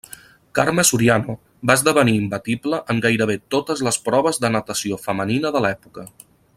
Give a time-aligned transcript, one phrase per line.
[0.59, 1.35] Carme Soriano
[1.71, 6.09] va esdevenir imbatible en gairebé totes les proves de natació femenina de l’època.